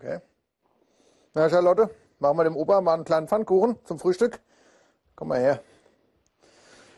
[0.00, 0.18] Okay.
[1.34, 4.40] Na, Charlotte, machen wir dem Opa mal einen kleinen Pfannkuchen zum Frühstück.
[5.14, 5.60] Komm mal her.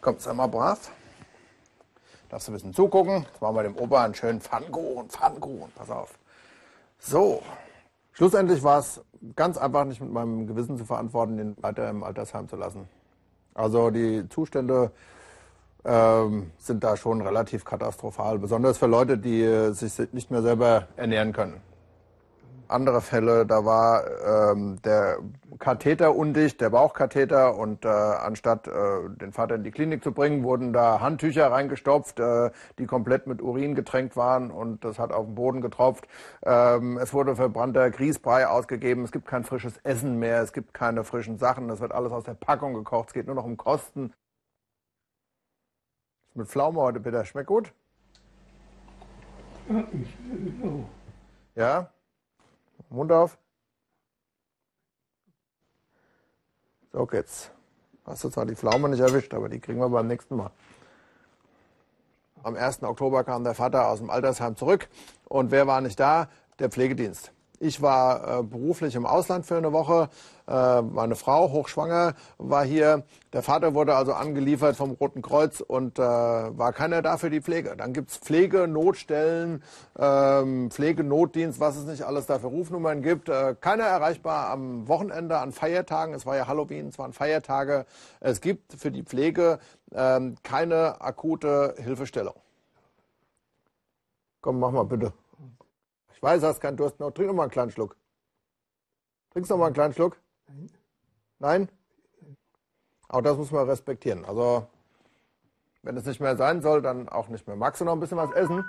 [0.00, 0.92] Komm, sei mal brav.
[2.28, 3.26] Darfst du ein bisschen zugucken.
[3.32, 5.72] Jetzt machen wir dem Opa einen schönen Pfannkuchen, Pfannkuchen.
[5.74, 6.16] Pass auf.
[7.00, 7.42] So.
[8.12, 9.00] Schlussendlich war es
[9.34, 12.88] ganz einfach nicht mit meinem Gewissen zu verantworten, den weiter im Altersheim zu lassen.
[13.54, 14.92] Also die Zustände
[15.84, 20.86] ähm, sind da schon relativ katastrophal, besonders für Leute, die äh, sich nicht mehr selber
[20.96, 21.60] ernähren können
[22.68, 24.04] andere Fälle, da war
[24.52, 25.18] ähm, der
[25.58, 30.42] Katheter undicht, der Bauchkatheter und äh, anstatt äh, den Vater in die Klinik zu bringen,
[30.42, 35.26] wurden da Handtücher reingestopft, äh, die komplett mit Urin getränkt waren und das hat auf
[35.26, 36.08] den Boden getropft.
[36.42, 41.04] Ähm, es wurde verbrannter Grießbrei ausgegeben, es gibt kein frisches Essen mehr, es gibt keine
[41.04, 44.12] frischen Sachen, es wird alles aus der Packung gekocht, es geht nur noch um Kosten.
[46.34, 47.72] Mit Pflaume heute bitte, schmeckt gut?
[51.54, 51.93] Ja?
[52.90, 53.38] Mund auf.
[56.92, 57.50] So geht's.
[58.06, 60.50] Hast du zwar die Pflaume nicht erwischt, aber die kriegen wir beim nächsten Mal.
[62.42, 62.82] Am 1.
[62.82, 64.88] Oktober kam der Vater aus dem Altersheim zurück
[65.24, 66.28] und wer war nicht da?
[66.58, 67.33] Der Pflegedienst.
[67.64, 70.10] Ich war äh, beruflich im Ausland für eine Woche.
[70.46, 73.04] Äh, meine Frau, hochschwanger, war hier.
[73.32, 77.40] Der Vater wurde also angeliefert vom Roten Kreuz und äh, war keiner da für die
[77.40, 77.74] Pflege.
[77.74, 79.62] Dann gibt's Pflegenotstellen,
[79.98, 83.30] ähm, Pflegenotdienst, was es nicht alles da für Rufnummern gibt.
[83.30, 86.12] Äh, keiner erreichbar am Wochenende, an Feiertagen.
[86.12, 87.86] Es war ja Halloween, es waren Feiertage.
[88.20, 89.58] Es gibt für die Pflege
[89.90, 92.34] ähm, keine akute Hilfestellung.
[94.42, 95.14] Komm, mach mal bitte
[96.22, 97.10] weiß, hast keinen Durst noch.
[97.10, 97.96] Trink noch mal einen kleinen Schluck.
[99.34, 100.16] Trinkst noch mal einen kleinen Schluck?
[100.46, 100.70] Nein.
[101.38, 101.68] Nein?
[103.08, 104.24] Auch das muss man respektieren.
[104.24, 104.66] Also,
[105.82, 107.56] wenn es nicht mehr sein soll, dann auch nicht mehr.
[107.56, 108.64] Magst du noch ein bisschen was essen?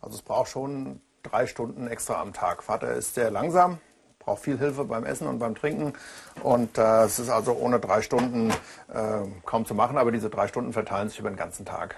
[0.00, 2.62] Also, es braucht schon drei Stunden extra am Tag.
[2.62, 3.78] Vater ist sehr langsam,
[4.18, 5.94] braucht viel Hilfe beim Essen und beim Trinken.
[6.42, 8.50] Und äh, es ist also ohne drei Stunden
[8.92, 11.96] äh, kaum zu machen, aber diese drei Stunden verteilen sich über den ganzen Tag.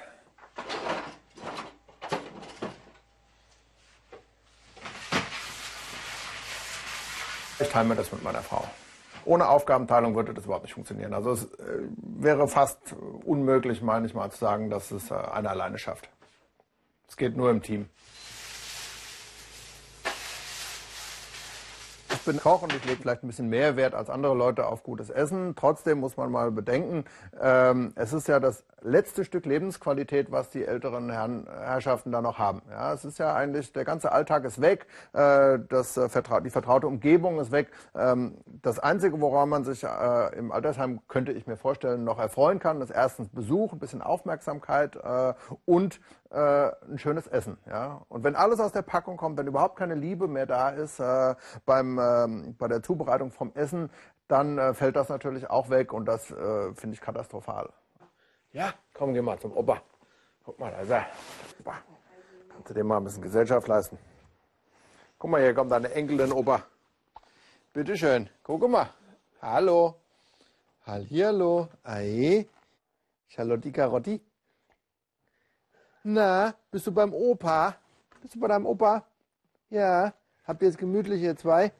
[7.58, 8.64] Ich teile mir das mit meiner Frau.
[9.24, 11.12] Ohne Aufgabenteilung würde das überhaupt nicht funktionieren.
[11.12, 12.94] Also es äh, wäre fast
[13.24, 16.08] unmöglich, meine ich mal, zu sagen, dass es äh, einer alleine schafft.
[17.08, 17.88] Es geht nur im Team.
[22.26, 25.10] Bin Koch und ich lege vielleicht ein bisschen mehr Wert als andere Leute auf gutes
[25.10, 25.54] Essen.
[25.54, 27.04] Trotzdem muss man mal bedenken,
[27.40, 32.38] ähm, es ist ja das letzte Stück Lebensqualität, was die älteren Herren, Herrschaften da noch
[32.38, 32.62] haben.
[32.68, 36.08] Ja, es ist ja eigentlich, der ganze Alltag ist weg, äh, das, äh,
[36.44, 37.68] die vertraute Umgebung ist weg.
[37.94, 42.58] Ähm, das Einzige, woran man sich äh, im Altersheim, könnte ich mir vorstellen, noch erfreuen
[42.58, 46.00] kann, ist erstens Besuch, ein bisschen Aufmerksamkeit äh, und
[46.30, 47.58] äh, ein schönes Essen.
[47.66, 48.02] Ja?
[48.08, 51.34] Und wenn alles aus der Packung kommt, wenn überhaupt keine Liebe mehr da ist äh,
[51.64, 53.90] beim, äh, bei der Zubereitung vom Essen,
[54.28, 57.70] dann äh, fällt das natürlich auch weg und das äh, finde ich katastrophal.
[58.52, 59.80] Ja, komm, geh mal zum Opa.
[60.44, 61.06] Guck mal, da ist er.
[61.60, 61.74] Opa.
[62.48, 63.98] Kannst du dem mal ein bisschen Gesellschaft leisten?
[65.18, 66.62] Guck mal, hier kommt deine Enkelin, Opa.
[67.72, 68.88] Bitteschön, guck mal.
[69.42, 69.96] Hallo.
[70.86, 71.68] Hallihallo.
[71.84, 72.48] Ei.
[73.28, 74.20] Charlotte Carotti.
[76.08, 77.74] Na, bist du beim Opa?
[78.22, 79.04] Bist du bei deinem Opa?
[79.70, 80.14] Ja.
[80.44, 81.72] Habt ihr es gemütlich, ihr zwei?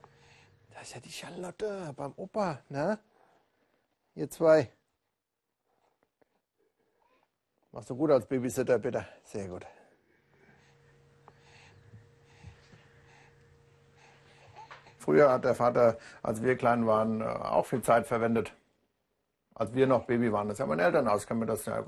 [0.75, 2.99] Da ist ja die Charlotte beim Opa, ne?
[4.17, 4.73] Ihr zwei.
[7.71, 9.07] Machst du gut als Babysitter, bitte.
[9.23, 9.65] Sehr gut.
[14.99, 18.53] Früher hat der Vater, als wir klein waren, auch viel Zeit verwendet
[19.57, 20.49] als wir noch Baby waren.
[20.49, 21.85] Das ist ja mein Elternhaus, ich kann mir das ja äh,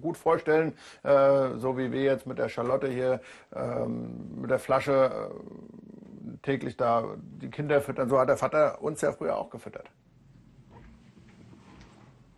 [0.00, 3.20] gut vorstellen, äh, so wie wir jetzt mit der Charlotte hier
[3.54, 8.08] ähm, mit der Flasche äh, täglich da die Kinder füttern.
[8.08, 9.88] So hat der Vater uns ja früher auch gefüttert.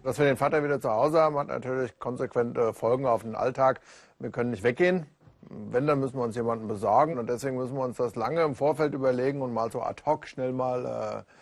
[0.04, 3.80] Dass wir den Vater wieder zu Hause haben, hat natürlich konsequente Folgen auf den Alltag.
[4.18, 5.06] Wir können nicht weggehen.
[5.50, 7.18] Wenn, dann müssen wir uns jemanden besorgen.
[7.18, 10.26] Und deswegen müssen wir uns das lange im Vorfeld überlegen und mal so ad hoc
[10.26, 11.32] schnell mal äh,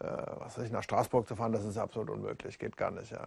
[0.00, 0.06] äh,
[0.38, 3.10] was weiß ich, nach Straßburg zu fahren, das ist absolut unmöglich, geht gar nicht.
[3.10, 3.26] Ja.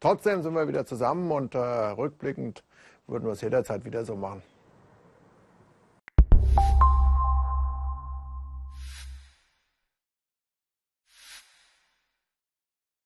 [0.00, 2.62] Trotzdem sind wir wieder zusammen und äh, rückblickend
[3.06, 4.42] würden wir es jederzeit wieder so machen.